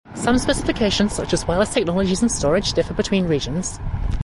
Some 0.15 0.39
specifications 0.39 1.13
such 1.13 1.31
as 1.31 1.47
wireless 1.47 1.75
technologies 1.75 2.23
and 2.23 2.31
storage 2.31 2.73
differ 2.73 2.95
between 2.95 3.27
regions. 3.27 3.79